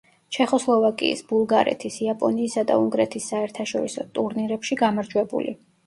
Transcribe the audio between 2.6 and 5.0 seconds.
და უნგრეთის საერთაშორისო ტურნირებში